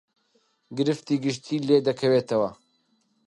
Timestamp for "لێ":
1.67-1.77